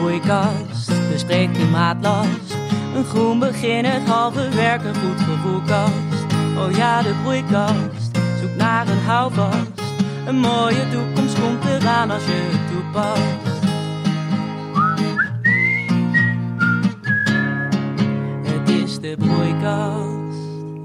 [0.00, 2.56] broeikast bespreekt klimaatlast.
[2.94, 6.24] Een groen begin, het halve werk, een goed gevoelkast.
[6.58, 9.82] Oh ja, de broeikast zoekt naar een houvast.
[10.26, 13.58] Een mooie toekomst komt eraan als je het toepast.
[18.52, 20.09] Het is de broeikast.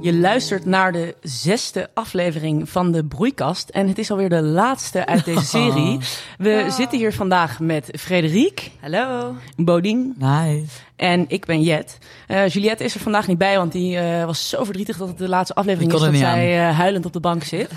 [0.05, 3.69] Je luistert naar de zesde aflevering van de Broeikast.
[3.69, 5.99] En het is alweer de laatste uit deze serie.
[6.37, 8.71] We zitten hier vandaag met Frederik.
[8.79, 9.35] Hallo.
[9.55, 10.15] Bodien.
[10.17, 10.65] Nice.
[10.95, 11.97] En ik ben Jet.
[12.27, 15.17] Eh, Juliette is er vandaag niet bij, want die eh, was zo verdrietig dat het
[15.17, 17.69] de laatste aflevering is kon dat zij eh, huilend op de bank zit.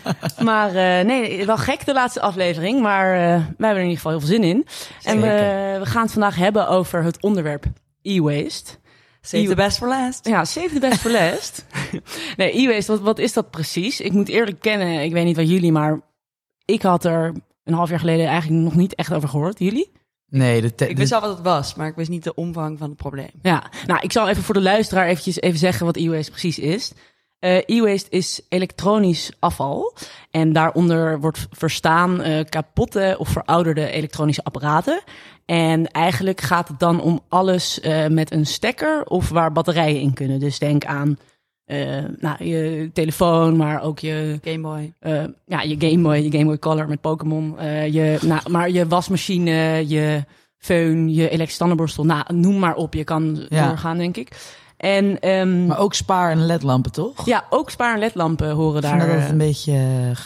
[0.42, 3.96] maar eh, nee, wel gek de laatste aflevering, maar eh, wij hebben er in ieder
[3.96, 4.66] geval heel veel zin in.
[5.02, 7.64] En we, we gaan het vandaag hebben over het onderwerp
[8.02, 8.80] e-waste.
[9.24, 10.26] Save the best for last.
[10.28, 11.64] Ja, save the best for last.
[12.36, 14.00] nee, e-waste, wat, wat is dat precies?
[14.00, 16.00] Ik moet eerlijk kennen, ik weet niet wat jullie, maar
[16.64, 17.32] ik had er
[17.64, 19.58] een half jaar geleden eigenlijk nog niet echt over gehoord.
[19.58, 19.92] Jullie?
[20.28, 22.78] Nee, de te- Ik wist al wat het was, maar ik wist niet de omvang
[22.78, 23.30] van het probleem.
[23.42, 26.92] Ja, nou, ik zal even voor de luisteraar eventjes even zeggen wat e-waste precies is.
[27.42, 29.94] Eh, e-waste is elektronisch afval.
[30.30, 35.00] En daaronder wordt verstaan eh, kapotte of verouderde elektronische apparaten.
[35.46, 40.12] En eigenlijk gaat het dan om alles eh, met een stekker of waar batterijen in
[40.12, 40.40] kunnen.
[40.40, 41.18] Dus denk aan
[42.20, 44.92] nou, je telefoon, maar ook je Game Boy.
[44.98, 47.56] eh, ja, je Game Boy, je Game Boy Color met Pokémon.
[47.92, 50.24] je, nou, maar je wasmachine, je
[50.58, 52.04] föhn, je elektrische tandenborstel.
[52.04, 52.94] Nou, noem maar op.
[52.94, 53.68] Je kan Ja.
[53.68, 54.28] doorgaan, denk ik.
[54.82, 57.26] En ehm, Maar ook spaar- en ledlampen, toch?
[57.26, 59.08] ja, ook spaar- en ledlampen horen Ik vind daar.
[59.08, 59.72] dat eh, een beetje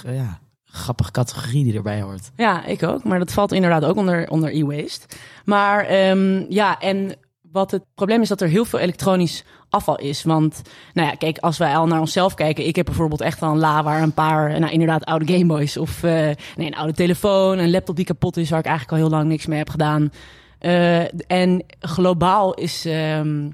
[0.07, 2.31] eh, ja, grappige categorie die erbij hoort.
[2.37, 3.05] Ja, ik ook.
[3.05, 5.07] Maar dat valt inderdaad ook onder, onder e-waste.
[5.45, 7.13] Maar ehm, ja, en
[7.53, 10.23] wat het probleem is dat er heel veel elektronisch afval is.
[10.23, 10.63] Want,
[10.95, 12.67] nou ja, kijk, als wij al naar onszelf kijken.
[12.67, 15.77] Ik heb bijvoorbeeld echt wel een la waar een paar, nou inderdaad, oude Gameboys.
[15.77, 16.11] Of eh,
[16.57, 19.29] nee, een oude telefoon, een laptop die kapot is, waar ik eigenlijk al heel lang
[19.29, 20.13] niks mee heb gedaan.
[20.59, 23.51] Eh, en globaal is ehm,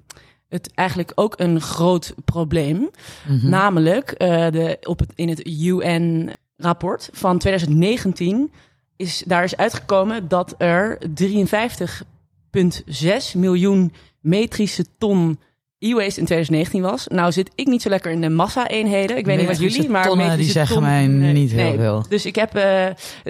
[0.53, 2.91] het eigenlijk ook een groot probleem.
[3.29, 3.49] Mhm.
[3.49, 8.53] Namelijk, eh, de, op het, in het UN-rapport van 2019
[8.97, 15.39] is daar is uitgekomen dat er 53,6 miljoen metrische ton
[15.79, 17.07] e-waste in 2019 was.
[17.07, 19.17] Nou zit ik niet zo lekker in de massa-eenheden.
[19.17, 21.79] Ik weet niet wat jullie, maar tonnen, die zeggen ton- mij nee, niet heel nee.
[21.79, 22.05] veel.
[22.09, 22.87] Dus ik heb eh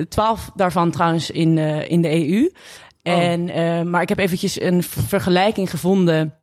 [0.09, 2.51] 12 daarvan trouwens in, eh, in de EU.
[3.03, 6.42] En, eh, maar ik heb eventjes een vergelijking gevonden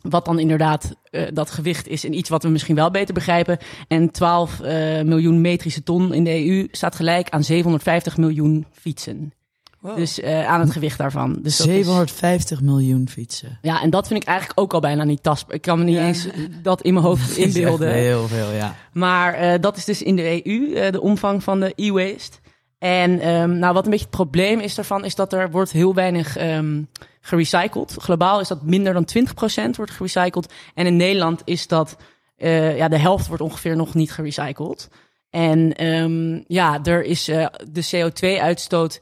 [0.00, 3.58] wat dan inderdaad eh, dat gewicht is en iets wat we misschien wel beter begrijpen.
[3.88, 9.32] En 12 eh, miljoen metrische ton in de EU staat gelijk aan 750 miljoen fietsen.
[9.80, 9.96] Wow.
[9.96, 11.38] Dus eh, aan het gewicht daarvan.
[11.42, 13.58] Dus dat is- 750 miljoen fietsen.
[13.62, 15.54] ja, en dat vind ik eigenlijk ook al bijna niet tastbaar.
[15.54, 16.26] Ik kan me niet eens
[16.62, 17.86] dat in mijn hoofd inbeelden.
[17.88, 18.74] Dat is echt Heel veel, ja.
[18.92, 22.36] Maar eh, dat is dus in de EU, eh, de omvang van de e-waste.
[22.78, 25.94] En ehm, nou, wat een beetje het probleem is daarvan, is dat er wordt heel
[25.94, 26.82] weinig ehm
[27.28, 27.96] gerecycled.
[27.98, 30.52] Globaal is dat minder dan 20% wordt gerecycled.
[30.74, 31.96] En in Nederland is dat,
[32.36, 34.88] eh, ja, de helft wordt ongeveer nog niet gerecycled.
[35.30, 39.00] En ehm, ja, er is eh, de CO2-uitstoot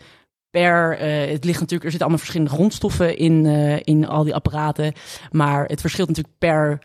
[0.50, 3.46] per, eh, het ligt natuurlijk, er zitten allemaal verschillende grondstoffen in,
[3.84, 4.92] in al die apparaten.
[5.30, 6.78] Maar het verschilt natuurlijk per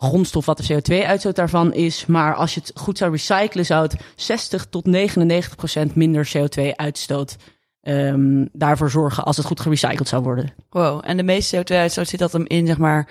[0.00, 2.06] grondstof wat de CO2-uitstoot daarvan is.
[2.06, 7.36] Maar als je het goed zou recyclen, zou het 60 tot 99 procent minder CO2-uitstoot
[7.80, 10.54] ehm, daarvoor zorgen als het goed gerecycled zou worden.
[10.70, 11.00] Wow.
[11.04, 13.08] En de meeste CO2-uitstoot zit dat hem in, zeg maar,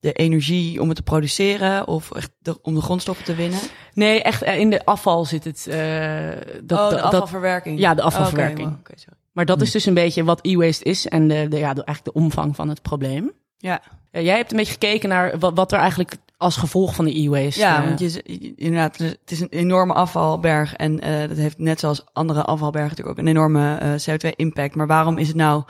[0.00, 3.58] de energie om het te produceren of echt de- om de grondstoffen te winnen?
[3.94, 5.66] Nee, echt eh, in de afval zit het.
[5.66, 6.28] eh,
[6.62, 7.78] dat, oh, de dat- afvalverwerking.
[7.78, 8.68] Ja, de afvalverwerking.
[8.68, 9.18] Oh, wow, sorry.
[9.32, 12.04] maar dat is dus een beetje wat e-waste is en de, de, ja, de, eigenlijk
[12.16, 13.32] de omvang van het probleem.
[13.58, 13.82] Ja.
[14.10, 17.18] Ja, jij hebt een beetje gekeken naar wat, wat er eigenlijk als gevolg van de
[17.18, 17.60] e-waste.
[17.60, 18.22] Ja, eh, want je,
[18.56, 23.18] inderdaad, het is een enorme afvalberg en eh, dat heeft net zoals andere afvalbergen natuurlijk
[23.18, 24.74] ook een enorme eh, CO2-impact.
[24.74, 25.62] Maar waarom is het nou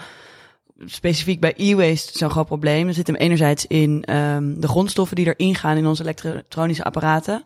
[0.85, 2.89] specifiek bij e-waste zo'n groot probleem?
[2.89, 7.45] Er zit hem enerzijds in ehm, de grondstoffen die erin gaan in onze elektronische apparaten.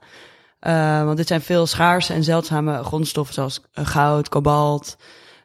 [1.05, 4.97] Want dit zijn veel schaarse en zeldzame grondstoffen zoals goud, kobalt,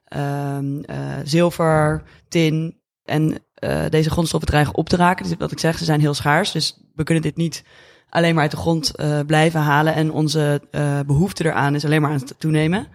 [0.06, 2.80] ehm, eh, zilver, tin.
[3.06, 5.26] En eh, deze grondstoffen dreigen op te raken.
[5.26, 6.52] Dus wat ik zeg, ze zijn heel schaars.
[6.52, 7.64] Dus we kunnen dit niet
[8.10, 9.94] alleen maar uit de grond eh, blijven halen.
[9.94, 12.88] En onze eh, behoefte eraan is alleen maar aan het toenemen.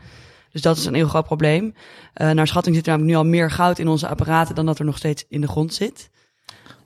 [0.52, 1.74] Dus dat is een heel groot probleem.
[2.14, 4.84] Naar schatting zit er namelijk nu al meer goud in onze apparaten dan dat er
[4.84, 6.10] nog steeds in de grond zit.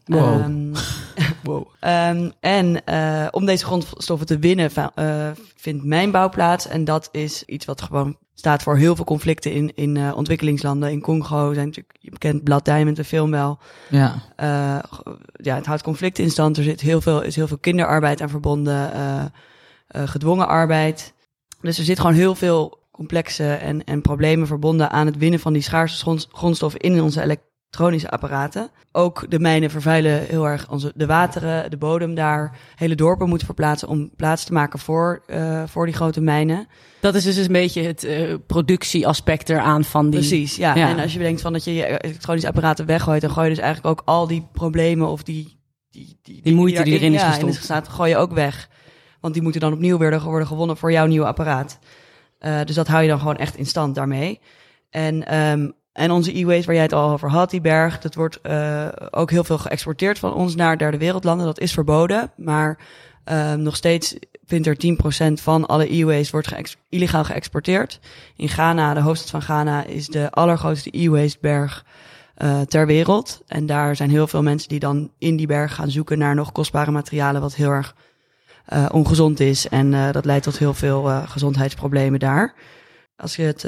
[0.05, 0.41] Wow.
[0.41, 0.75] Ehm,
[1.43, 1.67] wow.
[1.81, 2.83] Ehm, en
[3.31, 4.71] om deze grondstoffen te winnen
[5.57, 6.67] vindt mijnbouw plaats.
[6.67, 10.91] En dat is iets wat gewoon staat voor heel veel conflicten in, in eh, ontwikkelingslanden.
[10.91, 13.59] In Congo zijn natuurlijk, je kent Blood Diamond, de film wel.
[13.91, 14.15] Ja.
[14.37, 14.79] Eh,
[15.33, 16.57] ja, het houdt conflicten in stand.
[16.57, 19.25] Er zit heel veel, is heel veel kinderarbeid aan verbonden, eh,
[20.05, 21.15] gedwongen arbeid.
[21.61, 25.53] Dus er zit gewoon heel veel complexe en, en problemen verbonden aan het winnen van
[25.53, 27.21] die schaarse grond- grondstoffen in onze
[27.75, 28.71] elektronische apparaten.
[28.93, 32.59] Ook de mijnen vervuilen heel erg onze, de wateren, de bodem daar.
[32.77, 36.67] Hele dorpen moeten verplaatsen om plaats te maken voor, uh, voor die grote mijnen.
[37.01, 40.19] Dat is dus een beetje het uh, productieaspect eraan van die...
[40.19, 40.75] Precies, ja.
[40.75, 40.89] ja.
[40.89, 43.21] En als je bedenkt van dat je je elektronische apparaten weggooit...
[43.21, 45.63] dan gooi je dus eigenlijk ook al die problemen of die...
[45.91, 47.55] Die, die, die moeite die, erin is ja, gestopt.
[47.55, 48.69] staat, gooi je ook weg.
[49.21, 51.79] Want die moeten dan opnieuw weer worden gewonnen voor jouw nieuwe apparaat.
[52.41, 54.41] Uh, dus dat hou je dan gewoon echt in stand daarmee.
[54.91, 58.39] En um, en onze e-waste, waar jij het al over had, die berg, dat wordt
[58.43, 61.47] uh, ook heel veel geëxporteerd van ons naar derde wereldlanden.
[61.47, 62.79] Dat is verboden, maar
[63.29, 64.77] uh, nog steeds vindt er
[65.31, 68.01] 10% van alle e-waste wordt geëx illegaal geëxporteerd.
[68.37, 71.85] In Ghana, de hoofdstad van Ghana, is de allergrootste e-waste berg
[72.39, 73.43] uh, ter wereld.
[73.47, 76.53] En daar zijn heel veel mensen die dan in die berg gaan zoeken naar nog
[76.53, 77.95] kostbare materialen, wat heel erg
[78.91, 79.69] ongezond is.
[79.69, 82.55] En dat leidt tot heel veel gezondheidsproblemen daar.
[83.17, 83.67] Als je het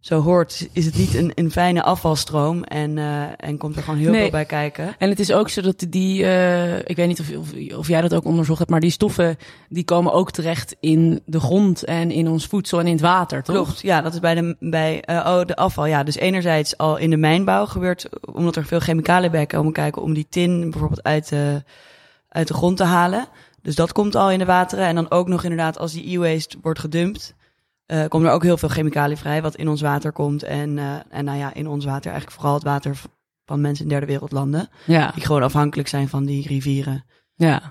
[0.00, 3.98] zo hoort, is het niet een, een fijne afvalstroom en, uh, en komt er gewoon
[3.98, 4.94] heel veel bij kijken.
[4.98, 8.00] En het is ook zo dat die, uh, ik weet niet of, of, of, jij
[8.00, 9.36] dat ook onderzocht hebt, maar die stoffen
[9.68, 13.42] die komen ook terecht in de grond en in ons voedsel en in het water,
[13.42, 13.54] toch?
[13.54, 15.86] Klopt, ja, dat is bij de, bij, uh, oh, de afval.
[15.86, 20.02] Ja, dus enerzijds al in de mijnbouw gebeurt, omdat er veel chemicaliën bij komen kijken,
[20.02, 21.62] om die tin bijvoorbeeld uit de,
[22.28, 23.28] uit de grond te halen.
[23.62, 24.86] Dus dat komt al in de wateren.
[24.86, 27.34] En dan ook nog inderdaad als die e-waste wordt gedumpt,
[27.92, 30.42] uh, komt er ook heel veel chemicaliën vrij, wat in ons water komt.
[30.42, 32.96] En, uh, en nou ja, in ons water eigenlijk vooral het water
[33.44, 34.68] van mensen in derde wereldlanden.
[34.84, 35.10] Ja.
[35.14, 37.04] Die gewoon afhankelijk zijn van die rivieren.
[37.34, 37.62] Ja.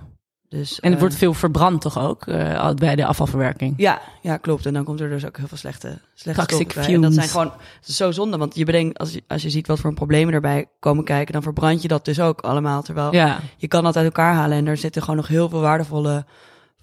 [0.49, 3.73] Dus, en het wordt veel verbrand toch ook uh, bij de afvalverwerking?
[3.77, 4.65] Ja, ja, klopt.
[4.65, 7.45] En dan komt er dus ook heel veel slechte, slechte Toxic En dat zijn gewoon
[7.79, 10.33] dat is zo zonde, want je bedenkt, als je, als je ziet wat voor problemen
[10.33, 12.81] erbij komen kijken, dan verbrand je dat dus ook allemaal.
[12.81, 13.39] Terwijl ja.
[13.57, 16.25] je kan dat uit elkaar halen en er zitten gewoon nog heel veel waardevolle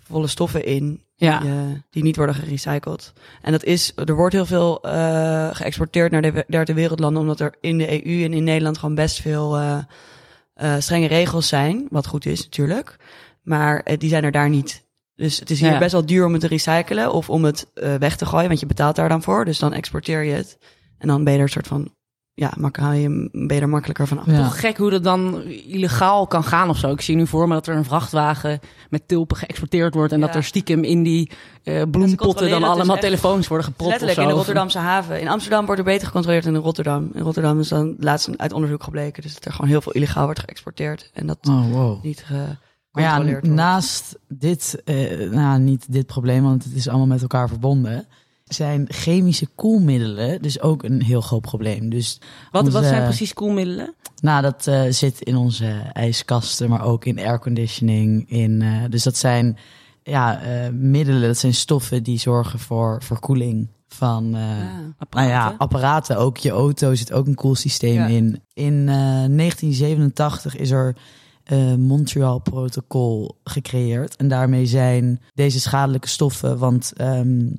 [0.04, 1.38] volle stoffen in ja.
[1.38, 1.56] die, uh,
[1.90, 3.12] die, niet worden gerecycled.
[3.42, 7.54] En dat is, er wordt heel veel uh, geëxporteerd naar de derde wereldlanden, omdat er
[7.60, 9.78] in de EU en in Nederland gewoon best veel uh,
[10.78, 11.86] strenge regels zijn.
[11.90, 12.96] Wat goed is natuurlijk.
[13.42, 14.84] Maar die zijn er daar niet.
[15.14, 15.78] Dus het is hier ja.
[15.78, 18.66] best wel duur om het te recyclen of om het weg te gooien, want je
[18.66, 19.44] betaalt daar dan voor.
[19.44, 20.58] Dus dan exporteer je het.
[20.98, 21.94] En dan ben je er een soort van
[22.34, 24.26] ja, haal je ben je er makkelijker van af.
[24.26, 24.44] Ja.
[24.44, 26.90] Toch gek hoe dat dan illegaal kan gaan of zo.
[26.90, 28.60] Ik zie nu voor me dat er een vrachtwagen
[28.90, 31.30] met tulpen geëxporteerd wordt en dat er stiekem in die
[31.64, 33.90] uh, bloempotten dan allemaal telefoons worden gepropt.
[33.90, 35.20] Letterlijk in de Rotterdamse haven.
[35.20, 37.10] In Amsterdam wordt er beter gecontroleerd dan in Rotterdam.
[37.12, 40.24] In Rotterdam is dan laatst uit onderzoek gebleken, dus dat er gewoon heel veel illegaal
[40.24, 42.04] wordt geëxporteerd en dat oh, wow.
[42.04, 42.56] niet ge
[42.94, 47.48] maar ja, naast dit, uh, nou niet dit probleem, want het is allemaal met elkaar
[47.48, 48.06] verbonden
[48.54, 51.90] zijn chemische koelmiddelen dus ook een heel groot probleem.
[51.90, 52.20] Dus
[52.50, 53.94] wat, wat zijn precies koelmiddelen?
[54.22, 58.30] Nou, dat uh, zit in onze ijskasten, maar ook in airconditioning.
[58.30, 59.58] In, uh, dus dat zijn
[60.02, 64.40] ja, uh, middelen, dat zijn stoffen die zorgen voor verkoeling van ah,
[64.98, 65.08] apparaten.
[65.10, 66.16] Nou ja, apparaten.
[66.16, 68.06] Ook je auto zit ook een koelsysteem ja.
[68.06, 68.42] in.
[68.52, 70.96] In 1987 is er
[71.52, 74.16] uh, Montreal Protocol gecreëerd.
[74.16, 77.58] En daarmee zijn deze schadelijke stoffen, want um,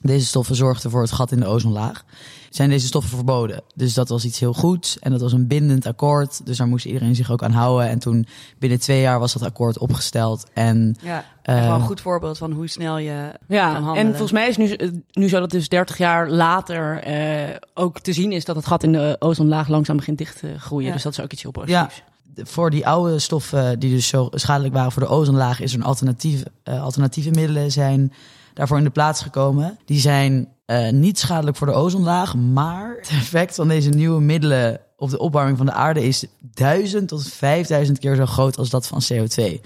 [0.00, 2.04] deze stoffen zorgden voor het gat in de ozonlaag.
[2.50, 3.62] Zijn deze stoffen verboden?
[3.74, 6.46] Dus dat was iets heel goeds en dat was een bindend akkoord.
[6.46, 7.88] Dus daar moest iedereen zich ook aan houden.
[7.88, 8.26] En toen
[8.58, 10.46] binnen twee jaar was dat akkoord opgesteld.
[10.52, 14.06] En, ja, uh, een goed voorbeeld van hoe snel je ja, kan handelen.
[14.06, 14.76] En volgens mij is nu,
[15.12, 18.82] nu zo dat dus 30 jaar later uh, ook te zien is dat het gat
[18.82, 20.86] in de ozonlaag langzaam begint dicht te groeien.
[20.86, 20.92] Ja.
[20.92, 21.96] Dus dat is ook iets heel positiefs.
[21.96, 22.06] Ja
[22.42, 25.84] voor die oude stoffen die dus zo schadelijk waren voor de ozonlaag, is er een
[25.84, 28.12] alternatief, uh, alternatieve middelen zijn
[28.58, 29.78] daarvoor in de plaats gekomen.
[29.84, 34.80] Die zijn uh, niet schadelijk voor de ozonlaag, maar het effect van deze nieuwe middelen
[34.96, 38.86] op de opwarming van de aarde is duizend tot vijfduizend keer zo groot als dat
[38.86, 39.60] van CO2.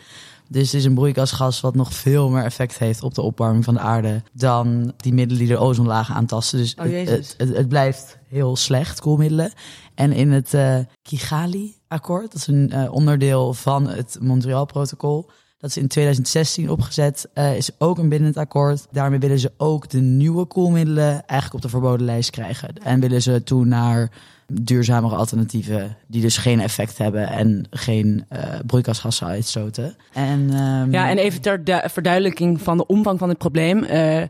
[0.49, 3.75] Dus het is een broeikasgas wat nog veel meer effect heeft op de opwarming van
[3.75, 6.59] de aarde dan die middelen die de ozonlaag aantasten.
[6.59, 9.53] Dus oh, het, het, het, blijft heel slecht, koelmiddelen.
[9.95, 15.31] En in het uh, Kigali-akkoord, dat is een uh, onderdeel van het Montreal-protocol,
[15.62, 17.28] dat is in 2016 opgezet.
[17.35, 18.87] Uh, is ook een bindend akkoord.
[18.90, 22.75] Daarmee willen ze ook de nieuwe koelmiddelen eigenlijk op de verboden lijst krijgen.
[22.83, 24.11] En willen ze toe naar
[24.47, 29.97] duurzamere alternatieven die dus geen effect hebben en geen uh, broeikasgassen uitstoten.
[30.12, 30.92] En, um...
[30.92, 33.85] Ja, en even ter verduidelijking van de omvang van het probleem.
[33.85, 34.21] Uh,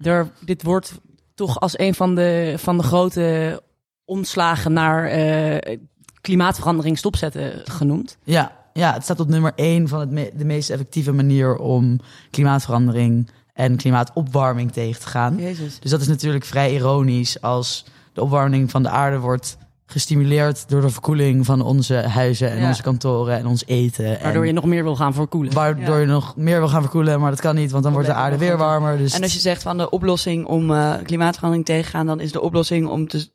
[0.00, 1.00] er, dit wordt
[1.34, 3.62] toch als een van de, van de grote
[4.04, 5.10] omslagen naar
[6.20, 8.16] klimaatverandering stopzetten genoemd.
[8.24, 11.98] Ja, ja, het staat op nummer één van het de meest effectieve manier om
[12.30, 15.36] klimaatverandering en klimaatopwarming tegen te gaan.
[15.36, 15.80] Jezus.
[15.80, 19.56] Dus dat is natuurlijk vrij ironisch als de opwarming van de aarde wordt
[19.86, 24.18] gestimuleerd door de verkoeling van onze huizen en onze kantoren en ons eten.
[24.22, 25.52] Waardoor je nog meer wil gaan verkoelen.
[25.52, 28.14] Waardoor je nog meer wil gaan verkoelen, maar dat kan niet, want dan wordt de
[28.14, 28.98] aarde weer warmer.
[28.98, 32.20] Dus en als je zegt van de oplossing om uh, klimaatverandering tegen te gaan, dan
[32.20, 33.30] is de oplossing om te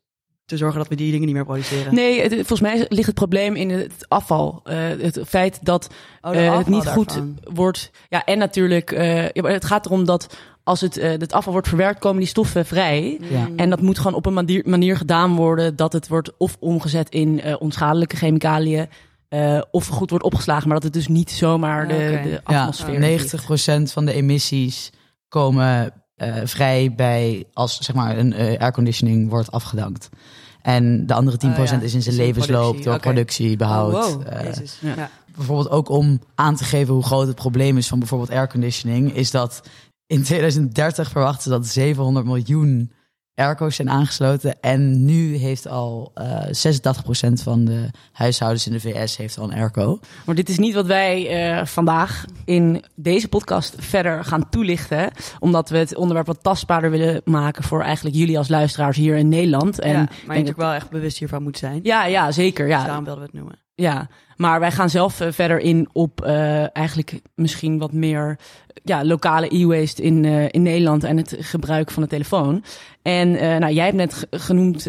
[0.46, 1.94] te zorgen dat we die dingen niet meer produceren?
[1.94, 4.60] Nee, het- volgens mij ligt het probleem in het afval.
[4.64, 7.90] Eh, het feit dat Oh, eh, het niet goed wordt.
[8.08, 11.52] Ja, en natuurlijk, eh, ja, maar het gaat erom dat als het, eh, het afval
[11.52, 13.18] wordt verwerkt, komen die stoffen vrij.
[13.30, 13.48] Ja.
[13.56, 17.08] En dat moet gewoon op een manier, manier gedaan worden dat het wordt of omgezet
[17.08, 18.86] in eh, onschadelijke chemicaliën.
[19.28, 22.60] eh, of goed wordt opgeslagen, maar dat het dus niet zomaar de, Ja, de Ja,
[22.60, 22.98] atmosfeer.
[22.98, 24.90] 90% van de emissies
[25.28, 30.08] komen eh, vrij bij als zeg maar een eh, airconditioning wordt afgedankt.
[30.62, 33.02] En de andere 10% Oh ja, is in zijn levensloop productie, door oké.
[33.02, 33.94] productie, behoud.
[33.94, 34.26] Oh, wow.
[34.26, 34.52] eh.
[34.80, 35.10] Ja.
[35.36, 39.30] bijvoorbeeld ook om aan te geven hoe groot het probleem is van bijvoorbeeld airconditioning, is
[39.30, 39.62] dat
[40.06, 42.92] in 2030 verwachten ze dat 700 miljoen
[43.36, 44.60] airco's zijn aangesloten.
[44.60, 49.58] En nu heeft al eh 86% van de huishoudens in de VS heeft al een
[49.58, 49.98] airco.
[50.26, 55.10] Maar dit is niet wat wij eh, vandaag in deze podcast verder gaan toelichten.
[55.38, 59.28] Omdat we het onderwerp wat tastbaarder willen maken voor eigenlijk jullie als luisteraars hier in
[59.28, 59.80] Nederland.
[59.80, 61.80] En ja, ik maar je denk natuurlijk wel echt bewust hiervan moet zijn.
[61.82, 62.66] Ja, ja, zeker.
[62.66, 62.76] Ja.
[62.76, 63.65] Dus daarom wilden we het noemen.
[63.76, 68.38] Ja, maar wij gaan zelf eh, verder in op eh, eigenlijk misschien wat meer
[68.84, 72.64] ja, lokale e-waste in, eh, in Nederland en het gebruik van de telefoon.
[73.02, 73.30] En
[73.60, 74.82] nou, jij hebt net ge- genoemd,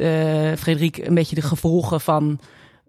[0.60, 2.40] Frederik, een beetje de gevolgen van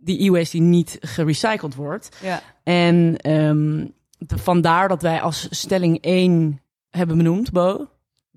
[0.00, 2.16] die e-waste die niet gerecycled wordt.
[2.22, 2.40] Ja.
[2.62, 3.86] En ehm,
[4.18, 7.88] de- vandaar dat wij als stelling 1 hebben benoemd, Bo.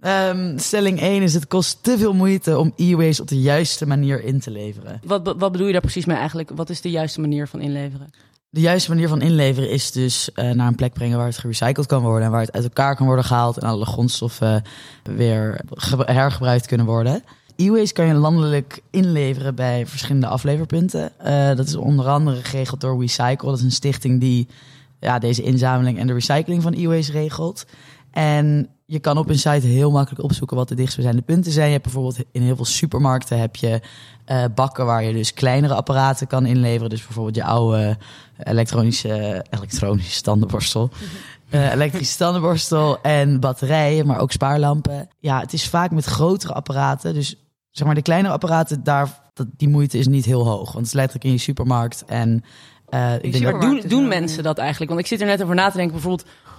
[0.01, 4.23] Ehm, stelling 1 is het kost te veel moeite om e-waste op de juiste manier
[4.23, 5.01] in te leveren.
[5.05, 6.49] Wat, wat bedoel je daar precies mee eigenlijk?
[6.55, 8.09] Wat is de juiste manier van inleveren?
[8.49, 11.85] De juiste manier van inleveren is dus eh, naar een plek brengen waar het gerecycled
[11.85, 14.63] kan worden en waar het uit elkaar kan worden gehaald en alle grondstoffen
[15.03, 17.23] weer ge- hergebruikt kunnen worden.
[17.55, 21.11] E-waste kan je landelijk inleveren bij verschillende afleverpunten.
[21.19, 23.49] Eh, dat is onder andere geregeld door Recycle.
[23.49, 24.47] Dat is een stichting die
[24.99, 27.65] ja, deze inzameling en de recycling van e-waste regelt.
[28.11, 31.65] En je kan op een site heel makkelijk opzoeken wat de dichtstbijzijnde punten zijn.
[31.65, 33.81] Je hebt bijvoorbeeld in heel veel supermarkten heb je
[34.25, 36.89] eh, bakken waar je dus kleinere apparaten kan inleveren.
[36.89, 37.97] Dus bijvoorbeeld je oude
[38.37, 40.89] elektronische, elektronische tandenborstel.
[41.49, 45.07] Eh, elektrische tandenborstel en batterijen, maar ook spaarlampen.
[45.19, 47.13] Ja, het is vaak met grotere apparaten.
[47.13, 47.35] Dus
[47.69, 50.65] zeg maar de kleinere apparaten, daar, dat, die moeite is niet heel hoog.
[50.65, 52.03] Want het is letterlijk in je supermarkt.
[52.05, 52.43] En
[52.91, 54.91] eh, ik denk Maar doen, doen mensen dat eigenlijk?
[54.91, 55.93] Want ik zit er net over na te denken.
[55.93, 56.50] Bijvoorbeeld, eh,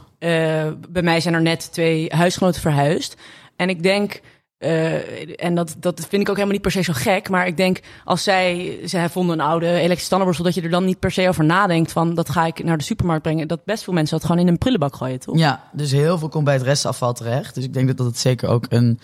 [0.90, 3.16] bij mij zijn er net twee huisgenoten verhuisd.
[3.56, 4.20] En ik denk,
[4.58, 7.28] eh, en dat, dat vind ik ook helemaal niet per se zo gek.
[7.28, 10.84] Maar ik denk, als zij, zij vonden een oude elektrische tandenborstel, dat je er dan
[10.84, 13.48] niet per se over nadenkt van, dat ga ik naar de supermarkt brengen.
[13.48, 15.38] Dat best veel mensen dat gewoon in een prullenbak gooien, toch?
[15.38, 17.54] Ja, dus heel veel komt bij het restafval terecht.
[17.54, 19.00] Dus ik denk dat dat het zeker ook een,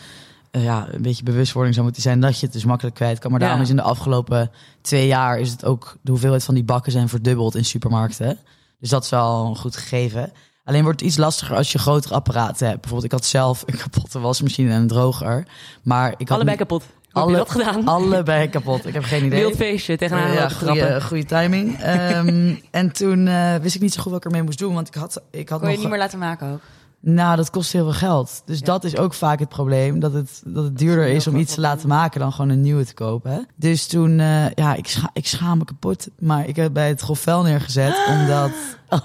[0.51, 3.31] eh, ja, een beetje bewustwording zou moeten zijn dat je het dus makkelijk kwijt kan.
[3.31, 3.65] Maar daarom Ja.
[3.65, 7.09] is in de afgelopen twee jaar is het ook de hoeveelheid van die bakken zijn
[7.09, 8.39] verdubbeld in supermarkten.
[8.81, 10.33] Dus dat is wel een goed gegeven.
[10.69, 12.81] Alleen wordt het iets lastiger als je grotere apparaten hebt.
[12.81, 15.47] Bijvoorbeeld, ik had zelf een kapotte wasmachine en een droger.
[15.83, 16.83] Maar ik had Allebei niet- kapot.
[17.03, 17.87] Je Alle- dat gedaan?
[17.87, 18.87] allebei kapot.
[18.87, 19.41] Ik heb geen idee.
[19.41, 21.79] Wild feestje tegenaan ja, goede, goede timing.
[21.81, 24.75] Ehm, en toen eh, wist ik niet zo goed wat ik ermee moest doen.
[24.75, 25.83] Want ik had, ik had Kon je nog...
[25.83, 26.61] niet meer laten maken ook?
[27.01, 28.43] Nou, dat kost heel veel geld.
[28.45, 28.65] Dus Ja.
[28.65, 30.01] dat is ook vaak het probleem.
[30.01, 32.85] Dat het, dat het duurder is om iets te laten maken dan gewoon een nieuwe
[32.85, 33.47] te kopen.
[33.57, 36.09] Dus toen, eh, ja, ik, scha ik schaam me kapot.
[36.19, 37.95] Maar ik heb bij het grofvel neergezet.
[38.19, 38.51] omdat,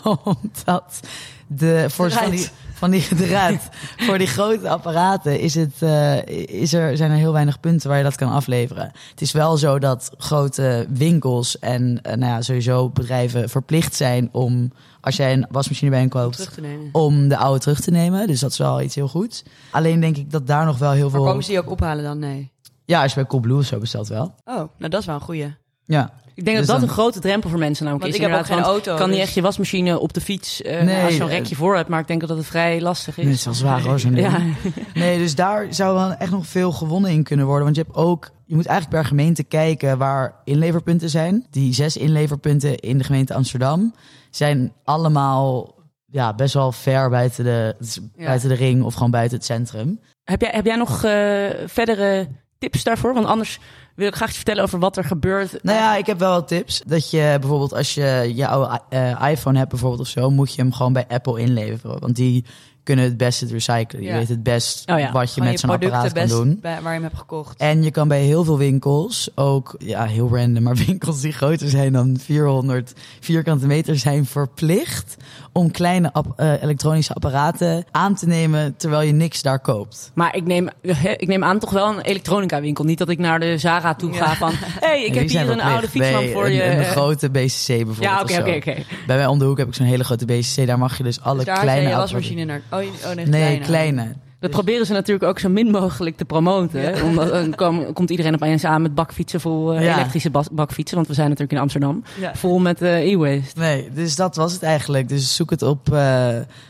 [0.04, 1.00] omdat
[1.48, 6.26] de, voor van die, van die gedraad, voor die grote apparaten is het, eh,
[6.62, 8.92] is er, zijn er heel weinig punten waar je dat kan afleveren.
[9.10, 14.30] Het is wel zo dat grote winkels en eh, nou ja, sowieso bedrijven verplicht zijn
[14.32, 14.72] om,
[15.04, 16.50] als jij een wasmachine bij hen Om koopt,
[16.92, 18.28] om de oude terug te nemen.
[18.28, 19.44] Dus dat is wel iets heel goeds.
[19.72, 21.24] Alleen denk ik dat daar nog wel heel Maar veel...
[21.24, 22.20] komen ze die ook ophalen dan?
[22.20, 22.52] Nee.
[22.86, 24.36] Ja, als je bij Coolblue of zo bestelt wel.
[24.46, 25.56] Oh, nou dat is wel een goeie.
[25.86, 26.14] Ja.
[26.36, 28.28] Ik denk Dus dat dat dan- een grote drempel voor mensen namelijk Want is.
[28.28, 28.96] ik heb ook geen auto.
[28.96, 31.38] kan niet dus- echt je wasmachine op de fiets eh, Nee, als je een eh,
[31.38, 31.90] rekje voor hebt.
[31.90, 33.24] Maar ik denk dat het vrij lastig is.
[33.24, 34.16] Nee, het is wel zwaar hoor, zo'n.
[34.16, 34.40] Ja,
[34.94, 37.63] Nee, dus daar zou wel echt nog veel gewonnen in kunnen worden.
[37.63, 38.32] Want je hebt ook...
[38.46, 41.46] Je moet eigenlijk per gemeente kijken waar inleverpunten zijn.
[41.50, 43.94] Die zes inleverpunten in de gemeente Amsterdam
[44.30, 45.74] zijn allemaal
[46.06, 47.75] ja, best wel ver buiten de,
[48.18, 48.25] Ja.
[48.25, 50.00] buiten de ring of gewoon buiten het centrum.
[50.24, 53.13] Heb jij, heb jij nog eh, verdere tips daarvoor?
[53.13, 53.60] Want anders
[53.96, 55.64] wil ik graag iets vertellen over wat er gebeurt.
[55.64, 56.82] Nou ja, ik heb wel wat tips.
[56.86, 60.62] Dat je bijvoorbeeld als je je oude eh, iPhone hebt bijvoorbeeld of zo, moet je
[60.62, 62.00] hem gewoon bij Apple inleveren.
[62.00, 62.46] Want die
[62.84, 64.02] kunnen het best het recyclen.
[64.04, 65.12] Je weet het best Oh ja.
[65.12, 66.58] wat je Gewoon met zo'n apparaat kan doen.
[66.62, 67.58] bij- waar je hem hebt gekocht.
[67.60, 71.70] En je kan bij heel veel winkels ook, ja, heel random, maar winkels die groter
[71.70, 75.16] zijn dan 400 vierkante meter zijn verplicht
[75.52, 80.12] om kleine eh, elektronische apparaten aan te nemen terwijl je niks daar koopt.
[80.14, 80.70] Maar ik neem,
[81.18, 82.84] ik neem aan toch wel een elektronica winkel.
[82.84, 84.52] Niet dat ik naar de Zara toe ga van...
[84.56, 86.63] hey, ik heb hier een oude fietslamp Nee, voor een, je.
[86.63, 88.00] Een, grote BCC bijvoorbeeld.
[88.00, 88.75] ja, oké, oké, oké.
[89.08, 90.68] Bij mij om de hoek heb ik zo'n hele grote BCC.
[90.68, 92.62] Daar mag je dus alle Dus daar kleine je wasmachine naar.
[92.72, 94.13] Oh, je- oh nee, Nee, kleine.
[94.44, 96.82] Dat proberen ze natuurlijk ook zo min mogelijk te promoten.
[96.82, 97.04] Ja.
[97.04, 99.94] Omdat dan kom- komt iedereen opeens aan met bakfietsen vol eh, Ja.
[99.96, 100.96] elektrische bakfietsen.
[100.96, 102.04] Want we zijn natuurlijk in Amsterdam.
[102.20, 102.36] Ja.
[102.36, 103.60] Vol met eh, e-waste.
[103.60, 105.10] Nee, dus dat was het eigenlijk.
[105.10, 106.28] Dus zoek het op eh,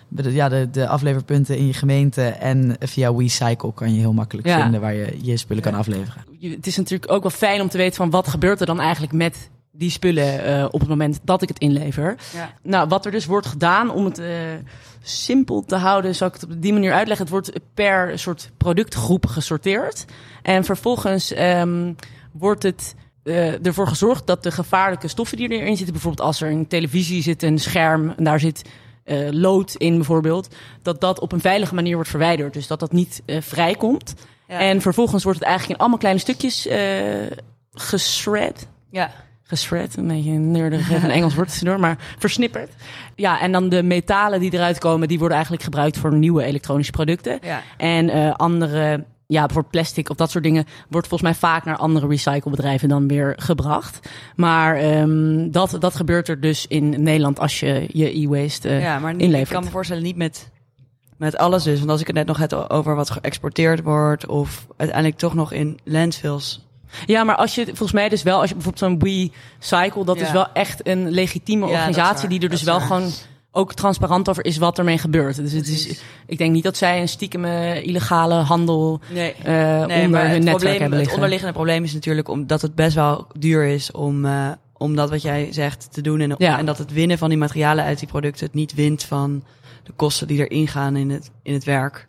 [0.08, 2.22] de, ja, de, de afleverpunten in je gemeente.
[2.24, 6.24] En via WeCycle kan je heel makkelijk vinden waar je je spullen kan afleveren.
[6.42, 9.13] Het is natuurlijk ook wel fijn om te weten van wat gebeurt er dan eigenlijk
[9.13, 12.15] met die spullen eh, op het moment dat ik het inlever.
[12.63, 14.27] Nou, wat er dus wordt gedaan om het eh,
[15.03, 17.25] simpel te houden, zal ik het op die manier uitleggen.
[17.25, 20.05] Het wordt per soort productgroep gesorteerd.
[20.41, 21.93] En vervolgens ehm,
[22.31, 26.51] wordt het eh, ervoor gezorgd dat de gevaarlijke stoffen die erin zitten, bijvoorbeeld als er
[26.51, 28.69] een televisie zit, een scherm, en daar zit
[29.03, 32.53] eh, lood in bijvoorbeeld, dat dat op een veilige manier wordt verwijderd.
[32.53, 34.13] Dus dat dat niet eh, vrijkomt.
[34.48, 34.60] Ja.
[34.60, 36.67] En vervolgens wordt het eigenlijk in allemaal kleine stukjes
[37.72, 39.12] geschred ja.
[39.43, 42.71] Geschred, een beetje een nerdig een Engels woord tussendoor, maar versnipperd.
[43.15, 46.91] Ja, en dan de metalen die eruit komen, die worden eigenlijk gebruikt voor nieuwe elektronische
[46.91, 47.39] producten.
[47.41, 47.62] Ja.
[47.77, 51.77] En eh, andere, ja, bijvoorbeeld plastic of dat soort dingen, wordt volgens mij vaak naar
[51.77, 54.09] andere recyclebedrijven dan weer gebracht.
[54.35, 59.00] Maar ehm, dat, dat gebeurt er dus in Nederland als je je e-waste eh, ja,
[59.00, 59.47] maar niet, inlevert.
[59.47, 60.50] ik kan me voorstellen niet met,
[61.17, 61.77] met alles dus.
[61.77, 64.25] Want als ik het net nog had over wat geëxporteerd wordt...
[64.25, 66.71] of uiteindelijk toch nog in landfills...
[67.05, 70.25] Ja, maar als je volgens mij dus wel, als je bijvoorbeeld zo'n WeCycle, dat Ja.
[70.25, 72.88] is wel echt een legitieme Ja, dat organisatie die er Dat dus wel waar.
[72.88, 73.09] gewoon
[73.55, 75.35] ook transparant over is wat ermee gebeurt.
[75.35, 79.33] Dus het is, ik denk niet dat zij een stiekem illegale handel Nee.
[79.33, 81.13] eh Nee, onder hun het, netwerk probleem, hebben het liggen.
[81.13, 85.21] onderliggende probleem is natuurlijk omdat het best wel duur is om, eh, om dat wat
[85.21, 86.19] jij zegt te doen.
[86.19, 86.57] En, Ja.
[86.57, 89.43] en dat het winnen van die materialen uit die producten het niet wint van
[89.83, 92.07] de kosten die erin gaan in het, in het werk.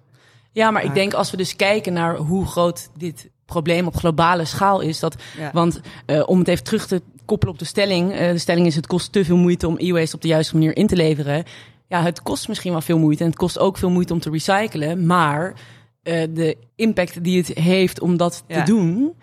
[0.52, 4.44] Ja, maar ik denk als we dus kijken naar hoe groot dit probleem op globale
[4.44, 5.50] schaal is, dat Ja.
[5.52, 8.12] Want eh, om het even terug te koppelen op de stelling.
[8.12, 10.76] eh, de stelling is het kost te veel moeite om e-waste op de juiste manier
[10.76, 11.44] in te leveren.
[11.88, 13.22] Ja, het kost misschien wel veel moeite.
[13.22, 15.06] En het kost ook veel moeite om te recyclen.
[15.06, 15.54] Maar
[16.02, 18.62] eh, de impact die het heeft om dat Ja.
[18.64, 19.14] te doen,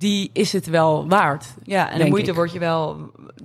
[0.00, 1.46] die is het wel waard.
[1.62, 2.36] Ja, en de moeite ik.
[2.36, 2.96] wordt je, wel,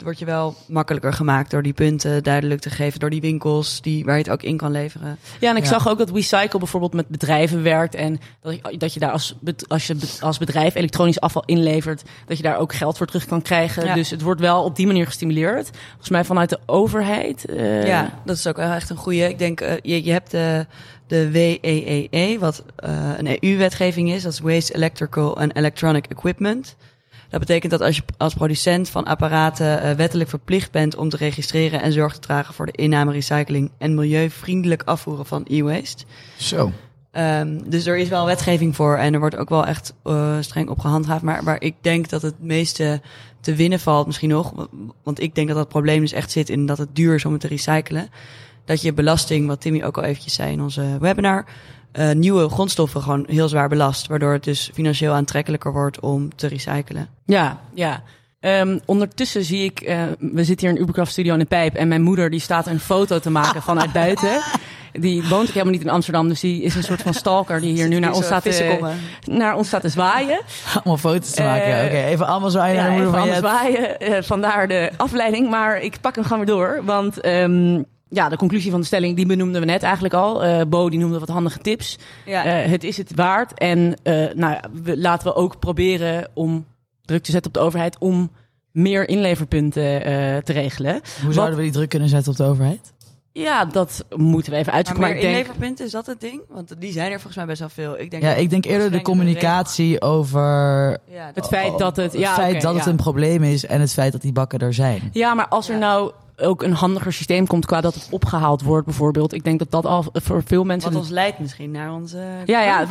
[0.04, 3.00] wordt je wel makkelijker gemaakt door die punten duidelijk te geven.
[3.00, 5.18] Door die winkels die, waar je het ook in kan leveren.
[5.40, 5.70] Ja, en ik Ja.
[5.70, 7.96] zag ook dat WeCycle bijvoorbeeld met bedrijven werkt.
[7.96, 9.36] En dat je, dat je daar als,
[9.68, 13.42] als je als bedrijf elektronisch afval inlevert, dat je daar ook geld voor terug kan
[13.42, 13.86] krijgen.
[13.86, 13.94] Ja.
[13.94, 15.70] Dus het wordt wel op die manier gestimuleerd.
[15.88, 17.46] Volgens mij vanuit de overheid.
[17.46, 19.30] eh, Ja, dat is ook wel echt een goede.
[19.30, 20.66] Ik denk, eh, je, je hebt de,
[21.08, 24.24] de WEEE, wat eh, een EU-wetgeving is.
[24.24, 26.76] Dat is Waste Electrical and Electronic Equipment.
[27.30, 31.18] Dat betekent dat als je als producent van apparaten eh, wettelijk verplicht bent om te
[31.18, 36.04] registreren en zorg te dragen voor de inname, recycling en milieuvriendelijk afvoeren van e-waste.
[36.38, 36.72] Zo.
[37.12, 40.70] Ehm, dus er is wel wetgeving voor en er wordt ook wel echt eh, streng
[40.70, 41.24] op gehandhaafd.
[41.24, 43.02] Maar waar ik denk dat het meeste
[43.42, 44.68] te winnen valt misschien nog, wa-
[45.04, 47.32] want ik denk dat dat probleem dus echt zit in dat het duur is om
[47.32, 48.10] het te recyclen.
[48.66, 51.46] Dat je belasting, wat Timmy ook al eventjes zei in onze webinar,
[51.92, 54.08] eh, nieuwe grondstoffen gewoon heel zwaar belast.
[54.08, 57.08] Waardoor het dus financieel aantrekkelijker wordt om te recyclen.
[57.26, 58.04] Ja, ja.
[58.40, 61.88] Ehm, ondertussen zie ik, eh, we zitten hier in Ubercraft Studio in de Pijp en
[61.88, 64.42] mijn moeder die staat een foto te maken vanuit buiten.
[65.00, 67.74] Die woont ook helemaal niet in Amsterdam, dus die is een soort van stalker die
[67.74, 68.94] hier nu naar ons, staat te,
[69.26, 70.40] naar ons staat te zwaaien.
[70.74, 71.80] Allemaal foto's te maken.
[71.80, 73.50] Eh, Oké, even allemaal zwaaien naar Ja, de moeder even van Jet.
[73.78, 75.50] zwaaien, eh, vandaar de afleiding.
[75.50, 79.16] Maar ik pak hem gewoon weer door, want ehm, ja, de conclusie van de stelling
[79.16, 80.44] die benoemden we net eigenlijk al.
[80.44, 81.98] Eh, Bo die noemde wat handige tips.
[82.26, 86.30] Ja, Eh, het is het waard en eh, nou, ja, we, laten we ook proberen
[86.34, 86.66] om
[87.02, 88.32] druk te zetten op de overheid om
[88.72, 91.02] meer inleverpunten eh, te regelen.
[91.24, 92.94] Hoe zouden we die druk kunnen zetten op de overheid?
[93.32, 95.06] Ja, dat moeten we even uitzoeken.
[95.06, 96.42] Maar, ik denk, inleverpunten, is dat het ding?
[96.50, 98.00] Want die zijn er volgens mij best wel veel.
[98.00, 100.42] Ik denk Ja, ik denk eerder de communicatie over
[101.12, 102.12] Ja, het feit dat het...
[102.12, 104.60] het Ja, feit oké, dat het een probleem is en het feit dat die bakken
[104.60, 105.10] er zijn.
[105.12, 105.80] Ja, maar als er Ja.
[105.80, 109.34] nou ook een handiger systeem komt qua dat het opgehaald wordt bijvoorbeeld.
[109.34, 110.92] Ik denk dat dat al voor veel mensen...
[110.92, 112.18] Wat ons leidt misschien naar onze.
[112.46, 112.88] Ja, ja,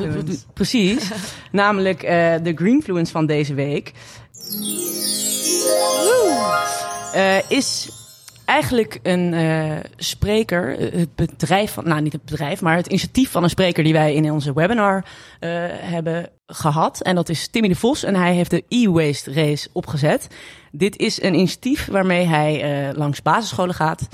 [0.53, 1.11] precies.
[1.53, 3.93] Namelijk eh, de Greenfluence van deze week.
[7.13, 7.91] Eh, is
[8.45, 13.43] eigenlijk een eh, spreker, het bedrijf van, nou niet het bedrijf, maar het initiatief van
[13.43, 15.05] een spreker die wij in onze webinar
[15.81, 17.01] hebben gehad.
[17.01, 20.29] En dat is Timmy de Vos en hij heeft de e-waste race opgezet.
[20.77, 24.09] Dit is een initiatief waarmee hij eh, langs basisscholen gaat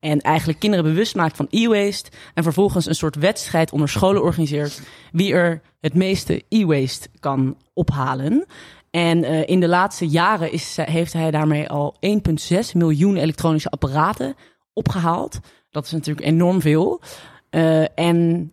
[0.00, 2.10] en eigenlijk kinderen bewust maakt van e-waste.
[2.34, 4.82] En vervolgens een soort wedstrijd onder scholen organiseert.
[5.12, 8.46] Wie er het meeste e-waste kan ophalen.
[8.90, 14.34] En eh, in de laatste jaren is, heeft hij daarmee al 1,6 miljoen elektronische apparaten
[14.72, 15.38] opgehaald.
[15.70, 17.00] Dat is natuurlijk enorm veel.
[17.50, 18.50] Eh, en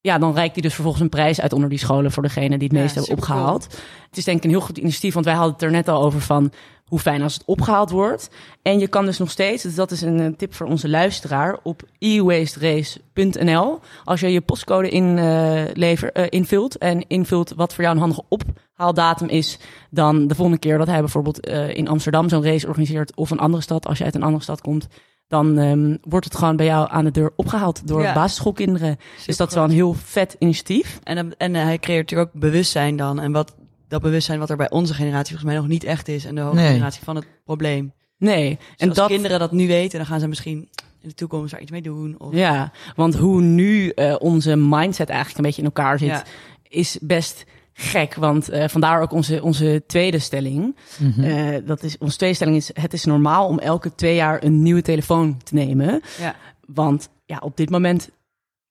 [0.00, 2.68] ja, dan reikt hij dus vervolgens een prijs uit onder die scholen voor degene die
[2.68, 3.64] het Ja, meest hebben opgehaald.
[4.08, 6.02] Het is denk ik een heel goed initiatief, want wij hadden het er net al
[6.02, 6.52] over van
[6.90, 8.30] hoe fijn als het opgehaald wordt.
[8.62, 11.58] En je kan dus nog steeds, dus dat is een, eh, tip voor onze luisteraar,
[11.62, 13.78] op e-wasterace.nl.
[14.04, 18.00] Als je je postcode in, eh, lever, eh, invult en invult wat voor jou een
[18.02, 19.58] handige ophaaldatum is,
[19.90, 23.62] dan de volgende keer dat hij bijvoorbeeld in Amsterdam zo'n race organiseert of een andere
[23.62, 24.88] stad, als je uit een andere stad komt,
[25.28, 28.14] dan ehm, wordt het gewoon bij jou aan de deur opgehaald door Ja.
[28.14, 28.98] basisschoolkinderen.
[29.26, 31.00] Dus dat is wel een heel vet initiatief.
[31.02, 33.20] En, en hij creëert natuurlijk ook bewustzijn dan.
[33.20, 33.54] En wat,
[33.90, 36.24] dat bewustzijn wat er bij onze generatie volgens mij nog niet echt is.
[36.24, 36.70] En de hoge Nee.
[36.72, 37.92] generatie van het probleem.
[38.16, 40.68] Nee, Dus en als dat, kinderen dat nu weten, dan gaan ze misschien
[41.00, 42.14] in de toekomst daar iets mee doen.
[42.18, 46.24] Of, Ja, want hoe nu eh, onze mindset eigenlijk een beetje in elkaar zit, Ja.
[46.68, 48.14] is best gek.
[48.14, 50.76] Want eh, vandaar ook onze, onze tweede stelling.
[50.98, 51.20] Mhm.
[51.24, 54.62] Eh, dat is, onze tweede stelling is: het is normaal om elke twee jaar een
[54.62, 56.02] nieuwe telefoon te nemen.
[56.20, 56.34] Ja.
[56.66, 58.10] Want ja, op dit moment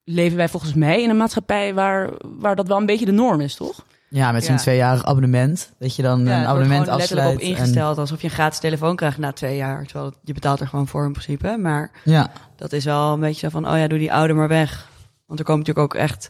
[0.03, 3.41] leven wij volgens mij in een maatschappij waar, waar dat wel een beetje de norm
[3.41, 3.85] is, toch?
[4.09, 4.59] Ja, met zo'n Ja.
[4.59, 5.71] tweejarig abonnement.
[5.79, 7.51] Dat je dan Ja, een abonnement gewoon letterlijk afsluit.
[7.51, 9.85] op ingesteld alsof je een gratis telefoon krijgt na twee jaar.
[9.85, 11.57] Terwijl je betaalt er gewoon voor in principe.
[11.57, 14.33] Maar En, ja, dat is wel een beetje zo van, oh ja, doe die oude
[14.33, 14.87] maar weg.
[15.25, 16.29] Want er komt natuurlijk ook echt,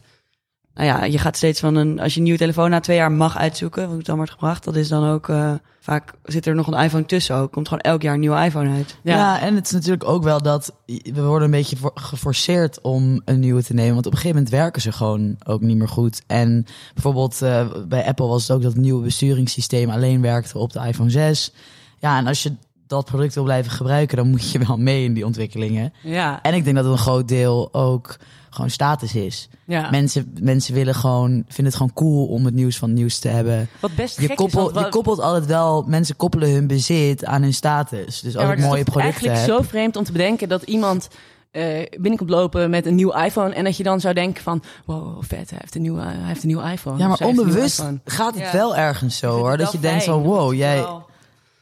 [0.74, 3.12] nou ja, je gaat steeds van een, als je een nieuwe telefoon na twee jaar
[3.12, 6.54] mag uitzoeken, hoe het dan wordt gebracht, dat is dan ook, eh, vaak zit er
[6.54, 7.52] nog een iPhone tussen ook.
[7.52, 8.96] Komt gewoon elk jaar een nieuwe iPhone uit.
[9.02, 9.40] Ja.
[9.40, 13.62] en het is natuurlijk ook wel dat we worden een beetje geforceerd om een nieuwe
[13.62, 13.94] te nemen.
[13.94, 16.22] Want op een gegeven moment werken ze gewoon ook niet meer goed.
[16.26, 20.72] En bijvoorbeeld eh, bij Apple was het ook dat het nieuwe besturingssysteem alleen werkte op
[20.72, 21.52] de iPhone 6.
[21.98, 22.52] Ja, en als je
[22.86, 25.92] dat product wil blijven gebruiken, dan moet je wel mee in die ontwikkelingen.
[26.02, 28.16] Ja, En ik denk dat het een groot deel ook
[28.50, 29.48] gewoon status is.
[29.64, 29.90] ja.
[29.90, 33.28] Mensen, mensen willen gewoon, vinden het gewoon cool om het nieuws van het nieuws te
[33.28, 33.68] hebben.
[33.80, 34.82] wat best Je, gek koppelt, is.
[34.82, 38.20] je koppelt altijd wel, mensen koppelen hun bezit aan hun status.
[38.20, 41.08] Dus Ja, is mooie producten eigenlijk zo vreemd om te bedenken dat iemand
[41.50, 45.22] eh binnenkomt lopen met een nieuw iPhone en dat je dan zou denken van, wow,
[45.22, 46.98] vet, hij heeft een nieuwe, hij heeft een nieuwe iPhone.
[46.98, 48.52] Ja, maar onbewust gaat het Ja.
[48.52, 49.56] wel ergens zo hoor.
[49.56, 50.84] Dat je denkt van wow, jij,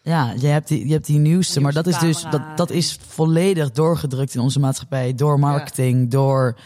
[0.09, 1.61] ja, jij hebt die, je hebt die nieuwste.
[1.61, 5.15] Maar dat is dus, dat, dat is volledig doorgedrukt in onze maatschappij.
[5.15, 6.59] Door marketing, door...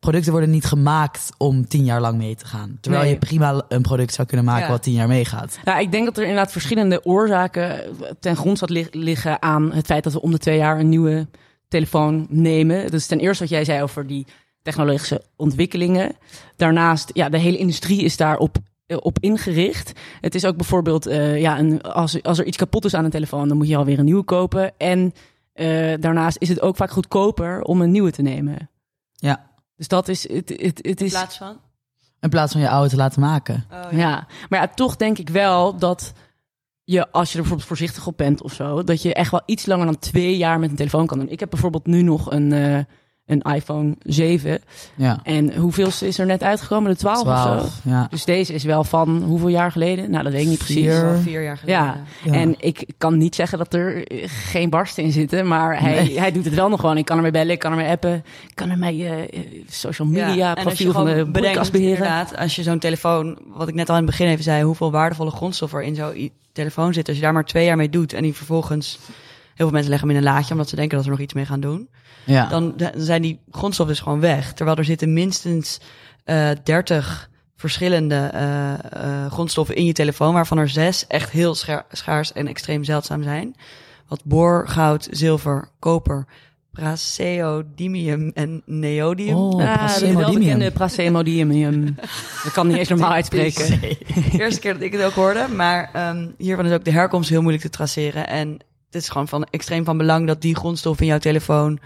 [0.00, 2.78] Producten worden niet gemaakt om tien jaar lang mee te gaan.
[2.80, 3.12] Terwijl Nee.
[3.12, 4.70] je prima een product zou kunnen maken Ja.
[4.70, 5.58] wat tien jaar meegaat.
[5.64, 7.80] Ja, ik denk dat er inderdaad verschillende oorzaken
[8.20, 11.26] ten grondslag lig- liggen aan het feit dat we om de twee jaar een nieuwe
[11.68, 12.90] telefoon nemen.
[12.90, 14.26] Dus ten eerste wat jij zei over die
[14.62, 16.16] technologische ontwikkelingen.
[16.56, 19.92] Daarnaast, ja, de hele industrie is daarop op ingericht.
[20.20, 23.10] Het is ook bijvoorbeeld, eh, ja, een, als, als er iets kapot is aan een
[23.10, 24.72] telefoon, dan moet je alweer een nieuwe kopen.
[24.78, 25.12] En
[25.52, 28.70] eh, daarnaast is het ook vaak goedkoper om een nieuwe te nemen.
[29.12, 29.50] Ja.
[29.76, 31.60] Dus dat is, het, het, het In is, plaats van?
[32.20, 33.64] In plaats van je oude te laten maken.
[33.72, 36.12] Oh, Ja, maar ja, toch denk ik wel dat
[36.84, 39.66] je, als je er bijvoorbeeld voorzichtig op bent of zo, dat je echt wel iets
[39.66, 41.28] langer dan twee jaar met een telefoon kan doen.
[41.28, 42.78] Ik heb bijvoorbeeld nu nog een, eh,
[43.26, 44.60] een iPhone 7.
[44.94, 45.20] Ja.
[45.22, 46.90] En hoeveelste is er net uitgekomen?
[46.90, 47.42] De 12, of zo?
[47.42, 47.80] 12.
[47.84, 48.06] Ja.
[48.10, 50.10] Dus deze is wel van hoeveel jaar geleden?
[50.10, 50.94] Nou, dat weet ik niet precies.
[51.22, 51.42] Vier.
[51.42, 51.80] Jaar geleden.
[51.80, 51.96] Ja.
[52.24, 52.32] Ja.
[52.32, 56.18] En ik kan niet zeggen dat er eh, geen barsten in zitten, maar hij, Nee.
[56.18, 56.96] hij doet het wel nog gewoon.
[56.96, 58.14] Ik kan ermee bellen, ik kan ermee appen,
[58.48, 59.28] ik kan ermee eh, eh,
[59.68, 61.96] social media profiel van de bedenkt, beheren.
[61.96, 64.90] Inderdaad, als je zo'n telefoon, wat ik net al in het begin even zei, hoeveel
[64.90, 67.06] waardevolle grondstoffen er in zo'n telefoon zit.
[67.08, 68.98] Als je daar maar twee jaar mee doet en die vervolgens,
[69.54, 71.24] heel veel mensen leggen hem in een laadje omdat ze denken dat ze er nog
[71.24, 71.88] iets mee gaan doen.
[72.26, 72.46] Ja.
[72.48, 74.52] Dan dan zijn die grondstoffen dus gewoon weg.
[74.52, 75.80] Terwijl er zitten minstens
[76.24, 81.86] eh 30 verschillende eh, eh, grondstoffen in je telefoon, waarvan er zes echt heel scha-
[81.92, 83.54] schaars en extreem zeldzaam zijn.
[84.08, 86.26] Wat boor, goud, zilver, koper,
[86.72, 89.34] praseodymium en neodium.
[89.36, 90.24] Oh, de praseodymium.
[90.24, 91.96] welbekende praseodymium.
[92.44, 93.80] Dat kan niet eens normaal uitspreken.
[93.80, 93.96] De
[94.30, 95.46] eerste keer dat ik het ook hoorde.
[95.54, 98.26] Maar ehm, hiervan is ook de herkomst heel moeilijk te traceren.
[98.28, 98.48] En
[98.86, 101.78] het is gewoon van extreem van belang dat die grondstof in jouw telefoon...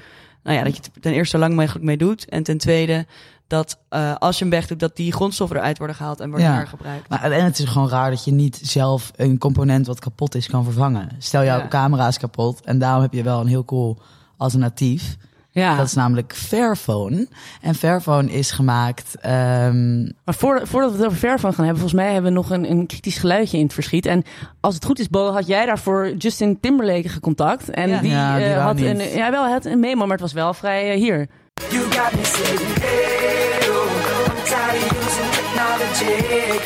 [0.43, 2.29] Nou ja, dat je ten eerste zo lang mogelijk mee doet.
[2.29, 3.07] En ten tweede
[3.47, 6.55] dat eh, als je hem wegdoet, dat die grondstoffen eruit worden gehaald en worden Ja.
[6.55, 7.09] hergebruikt.
[7.09, 10.47] Maar en het is gewoon raar dat je niet zelf een component wat kapot is
[10.49, 11.09] kan vervangen.
[11.19, 11.69] Stel jouw Ja.
[11.69, 13.99] camera is kapot en daarom heb je wel een heel cool
[14.37, 15.17] alternatief.
[15.53, 17.29] Ja, Dat is namelijk Fairphone.
[17.61, 19.15] En Fairphone is gemaakt.
[19.21, 22.51] ehm, maar voor, voordat we het over Fairphone gaan hebben, volgens mij hebben we nog
[22.51, 24.07] een, een kritisch geluidje in het verschiet.
[24.07, 24.23] En
[24.61, 27.71] als het goed is, Bo, had jij daarvoor Justin Timberlake gecontact.
[27.71, 28.01] En Ja.
[28.01, 28.85] die, Ja, die eh, had niet.
[28.87, 31.29] een, ja, wel, had een memo, maar het was wel vrij eh, hier.
[31.71, 33.91] You got me saying, hey, oh,
[34.27, 36.59] I'm tired of using technology.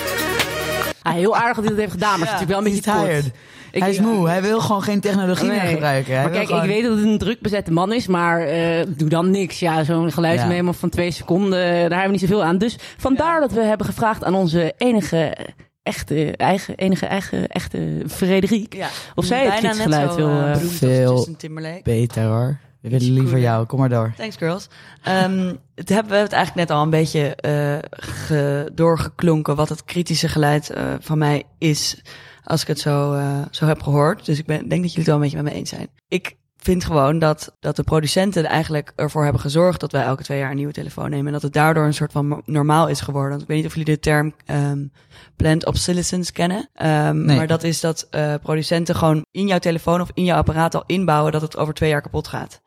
[1.03, 2.93] Ah, heel aardig dat hij dat heeft gedaan, maar het is natuurlijk wel een beetje
[2.93, 3.05] kort.
[3.07, 3.35] tired.
[3.75, 4.29] Ik- hij is moe.
[4.29, 6.15] Hij wil gewoon geen technologie meer gebruiken.
[6.15, 8.85] Hij Maar kijk, gewoon- ik weet dat het een druk bezette man is, maar eh,
[8.89, 9.59] doe dan niks.
[9.59, 12.59] Ja, zo'n geluidsmemo van twee seconden, eh, daar hebben we niet zoveel aan.
[12.59, 15.37] Dus vandaar dat we hebben gevraagd aan onze enige
[15.83, 18.75] echte, eigen, enige eigen, echte Frederik.
[18.75, 18.89] Ja.
[19.15, 21.37] Of zij het Bijna kritisch net geluid zo, wil, als veel-.
[21.83, 22.59] Beter hoor.
[22.81, 23.67] We willen liever jou.
[23.67, 24.13] Kom maar door.
[24.17, 24.69] Thanks, girls.
[25.03, 29.85] Ehm, het hebben we het eigenlijk net al een beetje eh, ge- doorgeklonken wat het
[29.85, 32.03] kritische geluid eh, van mij is
[32.45, 34.25] Als ik het zo, eh, zo heb gehoord.
[34.27, 35.89] Dus ik ben, denk dat jullie het wel een beetje met me eens zijn.
[36.09, 40.39] Ik vind gewoon dat, dat de producenten eigenlijk ervoor hebben gezorgd dat wij elke twee
[40.39, 41.27] jaar een nieuwe telefoon nemen.
[41.27, 43.41] En dat het daardoor een soort van normaal is geworden.
[43.41, 44.87] Ik weet niet of jullie de term ehm
[45.37, 46.69] planned obsolescence kennen.
[46.75, 47.37] Ehm, Nee.
[47.37, 50.83] Maar dat is dat eh, producenten gewoon in jouw telefoon of in jouw apparaat al
[50.87, 52.61] inbouwen dat het over twee jaar kapot gaat.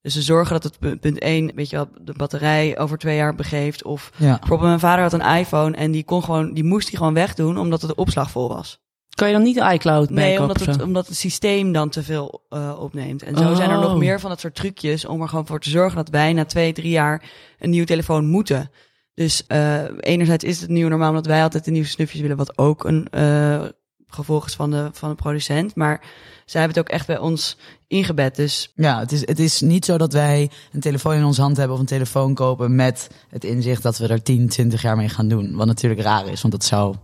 [0.00, 3.16] Dus ze zorgen dat het pu- punt 1, weet je wel, de batterij over twee
[3.16, 3.84] jaar begeeft.
[3.84, 4.38] Of Ja.
[4.38, 7.58] bijvoorbeeld mijn vader had een iPhone en die kon gewoon, die moest hij gewoon wegdoen
[7.58, 8.82] omdat het de opslag vol was.
[9.14, 12.02] Kan je dan niet de iCloud Nee, backup omdat het, omdat het systeem dan te
[12.02, 13.22] veel eh, opneemt.
[13.22, 13.82] En zo zijn er Oh.
[13.82, 16.44] nog meer van dat soort trucjes om er gewoon voor te zorgen dat wij na
[16.44, 17.22] twee, drie jaar
[17.58, 18.70] een nieuwe telefoon moeten.
[19.14, 22.58] Dus eh, enerzijds is het nieuw normaal omdat wij altijd de nieuwste snufjes willen, wat
[22.58, 23.62] ook een eh,
[24.06, 25.74] gevolg is van de, van de producent.
[25.74, 26.00] Maar
[26.44, 28.36] zij hebben het ook echt bij ons ingebed.
[28.36, 31.56] Dus Ja, het is, het is niet zo dat wij een telefoon in onze hand
[31.56, 35.08] hebben of een telefoon kopen met het inzicht dat we er 10, 20 jaar mee
[35.08, 35.54] gaan doen.
[35.56, 36.94] Wat natuurlijk raar is, want dat zou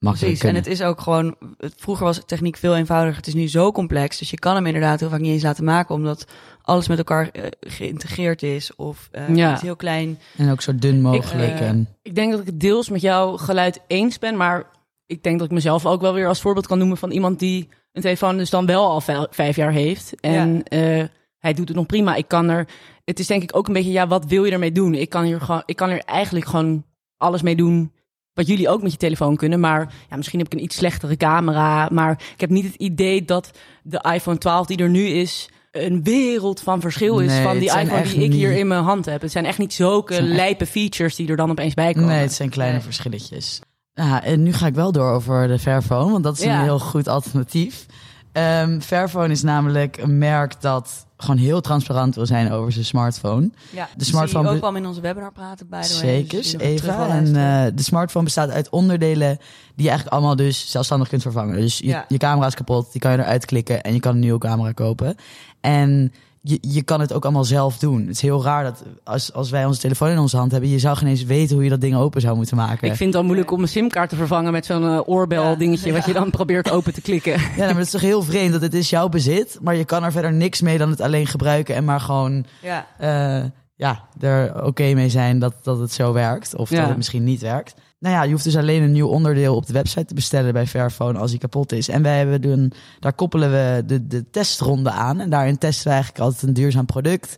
[0.00, 3.48] Precies, en het is ook gewoon, het, vroeger was techniek veel eenvoudiger, het is nu
[3.48, 6.26] zo complex, dus je kan hem inderdaad heel vaak niet eens laten maken, omdat
[6.62, 9.48] alles met elkaar eh, geïntegreerd is, of eh Ja.
[9.48, 10.18] het is heel klein.
[10.36, 11.60] En ook zo dun mogelijk.
[11.60, 14.64] eh, en, Ik denk dat ik het deels met jouw geluid eens ben, maar
[15.06, 17.68] ik denk dat ik mezelf ook wel weer als voorbeeld kan noemen van iemand die
[17.92, 20.20] een telefoon dus dan wel al vijf, jaar heeft.
[20.20, 21.04] En eh,
[21.38, 22.14] hij doet het nog prima.
[22.14, 22.66] Ik kan er,
[23.04, 24.94] het is denk ik ook een beetje, ja, wat wil je ermee doen?
[24.94, 26.84] Ik kan hier gewoon, ik kan er eigenlijk gewoon
[27.16, 27.92] alles mee doen
[28.40, 29.60] wat jullie ook met je telefoon kunnen.
[29.60, 31.88] Maar ja, misschien heb ik een iets slechtere camera.
[31.92, 33.50] Maar ik heb niet het idee dat
[33.82, 37.68] de iPhone 12 die er nu is een wereld van verschil is Nee, van die
[37.78, 39.20] iPhone die ik hier niet- in mijn hand heb.
[39.22, 42.08] Het zijn echt niet zulke echt- lijpe features die er dan opeens bij komen.
[42.08, 42.84] nee, het zijn kleine Nee.
[42.84, 43.60] verschilletjes.
[43.92, 46.56] Ja, en nu ga ik wel door over de Fairphone, want dat is Ja.
[46.58, 47.86] een heel goed alternatief.
[48.32, 53.50] Ehm Fairphone is namelijk een merk dat gewoon heel transparant wil zijn over zijn smartphone.
[53.70, 57.08] Ja, De smartphone ook wel in onze webinar praten bij de Zeker, dus Eva.
[57.08, 59.36] En eh, de smartphone bestaat uit onderdelen
[59.74, 61.56] die je eigenlijk allemaal dus zelfstandig kunt vervangen.
[61.56, 62.04] Dus je, Ja.
[62.08, 64.72] je camera is kapot, die kan je eruit klikken en je kan een nieuwe camera
[64.72, 65.14] kopen.
[65.60, 68.00] En je, je kan het ook allemaal zelf doen.
[68.00, 70.78] Het is heel raar dat als, als wij onze telefoon in onze hand hebben, je
[70.78, 72.88] zou geen eens weten hoe je dat ding open zou moeten maken.
[72.88, 75.54] Ik vind het al moeilijk om een simkaart te vervangen met zo'n eh, oorbel Ja.
[75.54, 77.32] dingetje wat je dan probeert open te klikken.
[77.32, 79.84] Ja, nou, maar het is toch heel vreemd dat het is jouw bezit, maar je
[79.84, 84.04] kan er verder niks mee dan het alleen gebruiken en maar gewoon Ja, eh, ja,
[84.20, 86.54] er oké mee zijn dat, dat het zo werkt.
[86.54, 86.78] Of Ja.
[86.78, 87.74] dat het misschien niet werkt.
[88.00, 90.66] Nou ja, je hoeft dus alleen een nieuw onderdeel op de website te bestellen bij
[90.66, 91.88] Fairphone als die kapot is.
[91.88, 95.20] En wij hebben doen, daar koppelen we de, de testronde aan.
[95.20, 97.36] En daarin testen we eigenlijk altijd een duurzaam product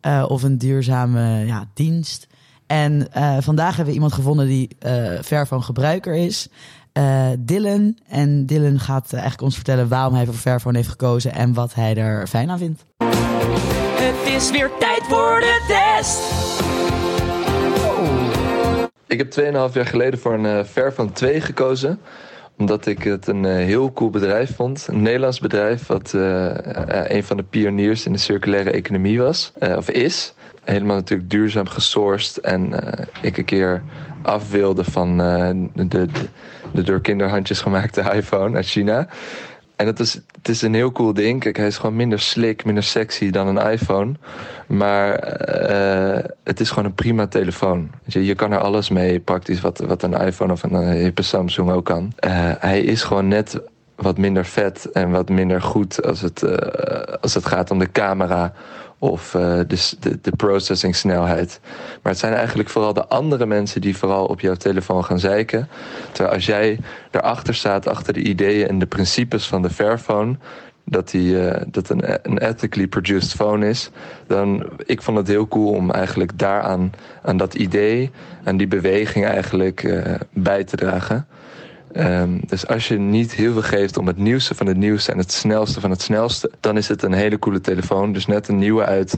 [0.00, 2.26] eh, of een duurzame ja, dienst.
[2.66, 6.48] En eh, vandaag hebben we iemand gevonden die eh Fairphone gebruiker is.
[7.38, 7.98] Dylan.
[8.08, 11.96] En Dylan gaat eigenlijk ons vertellen waarom hij voor Fairphone heeft gekozen en wat hij
[11.96, 12.84] er fijn aan vindt.
[13.94, 16.49] Het is weer tijd voor de test.
[19.10, 22.00] Ik heb 2,5 jaar geleden voor een eh Fairphone 2 gekozen.
[22.58, 24.86] Omdat ik het een eh, heel cool bedrijf vond.
[24.90, 29.52] Een Nederlands bedrijf wat eh, eh, een van de pioniers in de circulaire economie was.
[29.76, 30.34] of is.
[30.64, 32.38] Helemaal natuurlijk duurzaam gesourced.
[32.38, 32.72] En
[33.22, 33.82] ik een keer
[34.22, 35.16] af wilde van
[35.74, 36.06] de, de,
[36.72, 39.08] de door kinderhandjes gemaakte iPhone uit China.
[39.80, 41.40] En het is, het is een heel cool ding.
[41.40, 44.12] Kijk, hij is gewoon minder slick, minder sexy dan een iPhone.
[44.66, 47.90] Maar eh, het is gewoon een prima telefoon.
[48.04, 51.22] Je, je kan er alles mee, praktisch, wat, wat een iPhone of een eh, hippe
[51.22, 52.12] Samsung ook kan.
[52.16, 53.60] Eh, hij is gewoon net
[53.94, 57.92] wat minder vet en wat minder goed als het, eh, als het gaat om de
[57.92, 58.52] camera
[59.00, 61.60] of eh, de, de, de processing snelheid.
[62.02, 65.68] Maar het zijn eigenlijk vooral de andere mensen die vooral op jouw telefoon gaan zeiken.
[66.12, 66.78] Terwijl als jij
[67.10, 70.36] erachter staat, achter de ideeën en de principes van de Fairphone,
[70.84, 73.90] dat, die, eh, dat een, een ethically produced phone is,
[74.26, 78.10] dan ik vond het heel cool om eigenlijk daaraan aan dat idee,
[78.44, 81.26] aan die beweging eigenlijk eh, bij te dragen.
[81.92, 85.18] Ehm, dus als je niet heel veel geeft om het nieuwste van het nieuwste en
[85.18, 88.12] het snelste van het snelste, dan is het een hele coole telefoon.
[88.12, 89.16] Dus net een nieuwe uit.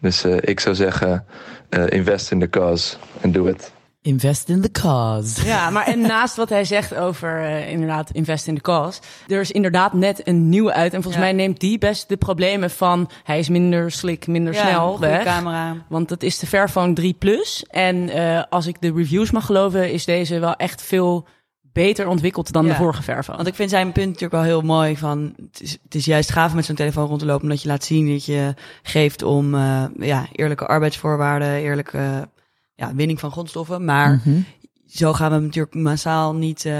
[0.00, 1.24] Dus eh, ik zou zeggen,
[1.68, 3.74] eh, invest in the cause en do it.
[4.02, 5.46] Invest in the cause.
[5.46, 9.00] Ja, maar en naast wat hij zegt over eh, inderdaad invest in the cause.
[9.28, 10.94] Er is inderdaad net een nieuwe uit.
[10.94, 11.20] En volgens Ja.
[11.20, 15.24] mij neemt die best de problemen van hij is minder slick, minder snel goede weg.
[15.24, 15.76] camera.
[15.88, 17.64] Want dat is de Fairphone 3 Plus.
[17.70, 21.26] En eh, als ik de reviews mag geloven, is deze wel echt veel
[21.84, 22.70] beter ontwikkeld dan Ja.
[22.70, 23.36] de vorige Fairphone.
[23.36, 26.30] Want ik vind zijn punt natuurlijk wel heel mooi van, het is, het is juist
[26.32, 29.22] gaaf om met zo'n telefoon rond te lopen, omdat je laat zien dat je geeft
[29.22, 32.28] om eh, ja, eerlijke arbeidsvoorwaarden, eerlijke
[32.74, 33.84] ja, winning van grondstoffen.
[33.84, 34.38] Maar Mhm.
[34.86, 36.74] Zo gaan we hem natuurlijk massaal niet eh,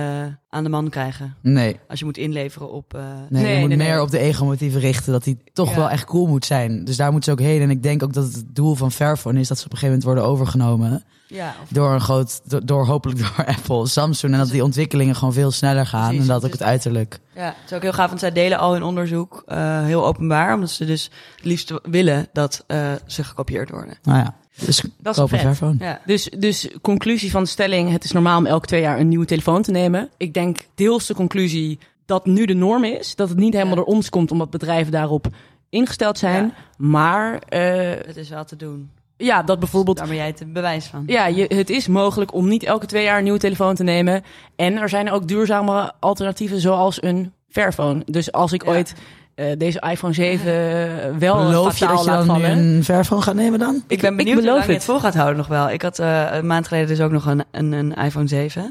[0.49, 1.35] aan de man krijgen.
[1.43, 2.95] Nee, Als je moet inleveren op...
[2.95, 4.03] eh, nee, Nee, je moet nee, meer nee.
[4.03, 5.13] op de egomotieven richten.
[5.13, 5.77] Dat hij toch Ja.
[5.77, 6.85] wel echt cool moet zijn.
[6.85, 7.61] Dus daar moeten ze ook heen.
[7.61, 9.99] En ik denk ook dat het doel van Fairphone is dat ze op een gegeven
[9.99, 11.05] moment worden overgenomen.
[11.27, 14.33] ja, of- Door een groot, door, door hopelijk door Apple, Samsung.
[14.33, 16.05] En dat die ontwikkelingen gewoon veel sneller gaan.
[16.09, 17.21] Precies, en dat ook dus- het uiterlijk.
[17.35, 20.55] ja, het is ook heel gaaf, want zij delen al hun onderzoek eh, heel openbaar.
[20.55, 23.99] Omdat ze dus het liefst willen dat eh, ze gekopieerd worden.
[24.03, 25.41] Nou ja, dus Dat is een vet.
[25.41, 25.75] Fairphone.
[25.79, 29.09] Ja, Dus, dus conclusie van de stelling: het is normaal om elke twee jaar een
[29.09, 30.09] nieuwe telefoon te nemen.
[30.17, 33.15] Ik denk deels de conclusie dat nu de norm is.
[33.15, 33.83] Dat het niet helemaal Ja.
[33.85, 35.27] door ons komt omdat bedrijven daarop
[35.69, 36.45] ingesteld zijn.
[36.45, 36.53] Ja.
[36.79, 38.91] Maar eh, het is wel te doen.
[39.17, 39.97] ja, dat bijvoorbeeld.
[39.97, 41.03] Daar ben jij het bewijs van.
[41.07, 44.25] Ja, je, het is mogelijk om niet elke twee jaar een nieuwe telefoon te nemen.
[44.57, 48.03] En er zijn ook duurzamere alternatieven zoals een Fairphone.
[48.07, 48.71] Dus als ik Ja.
[48.71, 48.95] ooit
[49.37, 52.51] eh, deze iPhone 7 wel Beloof je fataal dat je dan vallen.
[52.59, 53.83] een Fairphone gaat nemen dan?
[53.87, 54.91] Ik ben ik benieuwd hoe beloof lang je het het.
[54.93, 55.71] vol gaat houden nog wel.
[55.71, 58.65] Ik had eh, een maand geleden dus ook nog een, een, een iPhone 7.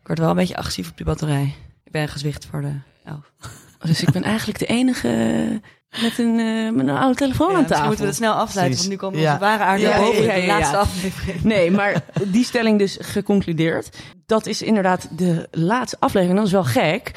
[0.00, 1.54] Ik word wel een beetje agressief op die batterij.
[1.84, 2.72] Ik ben gezwicht voor de
[3.04, 3.18] 11.
[3.86, 5.08] Dus ik ben eigenlijk de enige
[6.02, 7.84] met een, eh, met een oude telefoon Ja, aan misschien tafel.
[7.86, 8.86] moeten we het snel afsluiten, Precies.
[8.88, 9.32] want nu komen Ja.
[9.32, 10.22] onze ware aard naar Ja, boven.
[10.22, 10.58] ja, ja, de ja.
[10.58, 11.42] laatste aflevering.
[11.44, 13.96] Nee, maar die stelling dus geconcludeerd.
[14.26, 16.38] Dat is inderdaad de laatste aflevering.
[16.38, 17.12] Dat is wel gek.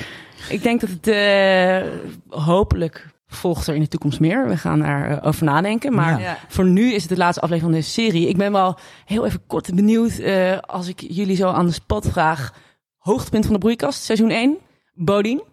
[0.49, 1.87] Ik denk dat het eh,
[2.29, 4.47] hopelijk volgt er in de toekomst meer.
[4.47, 5.93] We gaan daarover over nadenken.
[5.93, 6.25] Maar Ja.
[6.25, 6.37] Ja.
[6.47, 8.27] voor nu is het de laatste aflevering van deze serie.
[8.27, 12.07] Ik ben wel heel even kort benieuwd eh, als ik jullie zo aan de spot
[12.11, 12.53] vraag.
[12.97, 14.57] Hoogtepunt van de broeikast, seizoen 1.
[14.93, 15.43] Bodien.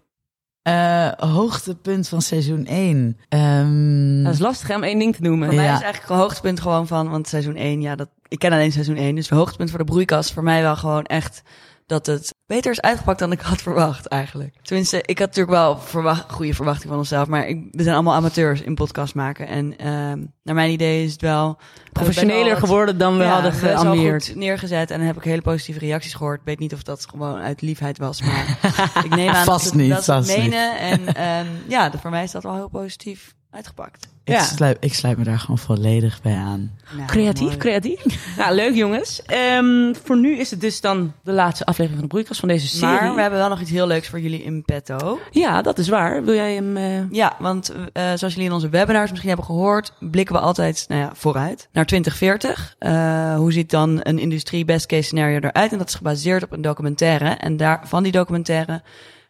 [0.63, 3.17] Eh, hoogtepunt van seizoen 1.
[3.29, 5.47] Ehm, Dat is lastig hè, om één ding te noemen.
[5.47, 5.75] Voor mij Ja.
[5.77, 8.97] is eigenlijk het hoogtepunt gewoon van, want seizoen 1, ja, dat, ik ken alleen seizoen
[8.97, 9.15] 1.
[9.15, 11.43] Dus het hoogtepunt voor de broeikast voor mij wel gewoon echt
[11.89, 14.55] dat het beter is uitgepakt dan ik had verwacht eigenlijk.
[14.63, 18.15] Tenminste, ik had natuurlijk wel verwacht, goede verwachting van onszelf, maar ik, we zijn allemaal
[18.15, 19.47] amateurs in podcast maken.
[19.47, 21.59] En ehm, naar mijn idee is het wel...
[21.93, 24.27] Professioneler geworden dan we Ja, hadden geambieerd.
[24.27, 26.41] goed neergezet en dan heb ik hele positieve reacties gehoord.
[26.41, 28.59] Ik weet niet of dat gewoon uit liefheid was, maar
[29.05, 30.39] ik neem aan Vast dat, niet, dat vast niet.
[30.39, 30.79] menen.
[30.79, 34.09] En ehm, ja, voor mij is dat wel heel positief uitgepakt.
[34.25, 34.43] ik, ja.
[34.43, 36.71] sluit, ik sluit me daar gewoon volledig bij aan.
[36.97, 37.57] Nou, Creatief, mooi.
[37.57, 38.05] creatief.
[38.39, 39.23] nou, leuk jongens.
[39.27, 42.67] Ehm, voor nu is het dus dan de laatste aflevering van de broeikas van deze
[42.67, 43.01] serie.
[43.01, 45.19] Maar we hebben wel nog iets heel leuks voor jullie in petto.
[45.31, 46.25] Ja, dat is waar.
[46.25, 46.77] Wil jij hem...
[46.77, 50.85] eh, Ja, want eh, zoals jullie in onze webinars misschien hebben gehoord, blikken we altijd
[50.89, 52.75] nou ja, vooruit naar 2040.
[52.79, 55.73] Eh, hoe ziet dan een industrie best case scenario eruit?
[55.73, 57.29] En dat is gebaseerd op een documentaire.
[57.29, 58.83] En daar, van die documentaire,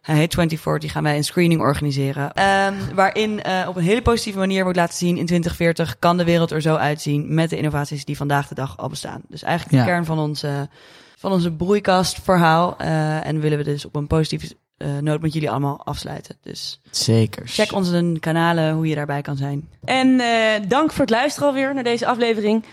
[0.09, 2.33] hij heet 2040, gaan wij een screening organiseren.
[2.33, 6.23] Ehm, waarin eh, op een hele positieve manier wordt laten zien in 2040 kan de
[6.23, 9.21] wereld er zo uitzien met de innovaties die vandaag de dag al bestaan.
[9.27, 9.85] Dus eigenlijk de Ja.
[9.93, 10.69] kern van onze,
[11.17, 12.75] van onze broeikastverhaal.
[12.77, 16.35] Eh, en willen we dus op een positieve eh, noot met jullie allemaal afsluiten.
[16.41, 17.47] Dus Zeker.
[17.47, 19.69] Check onze kanalen hoe je daarbij kan zijn.
[19.85, 20.27] En eh,
[20.67, 22.63] dank voor het luisteren alweer naar deze aflevering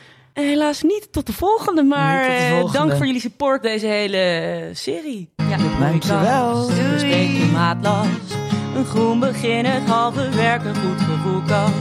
[0.42, 5.30] helaas niet tot de volgende, maar eh, dank voor jullie support deze hele serie.
[5.36, 6.66] Ja, dankjewel.
[6.66, 7.38] Doei.
[7.38, 8.36] Dus maatlast.
[8.74, 11.72] Een groen begin het halve werk, een goed gevoelkast.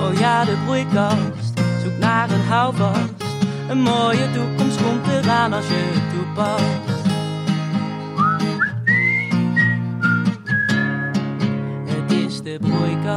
[0.00, 1.52] Oh ja, de broeikast.
[1.82, 3.24] Zoek naar een houvast.
[3.68, 6.96] Een mooie toekomst komt eraan als je het toepast.
[11.86, 13.07] Het is de broeikast.